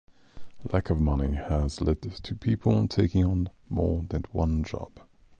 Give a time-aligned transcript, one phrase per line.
[0.63, 4.89] Lack of money has led to people taking on more than one job.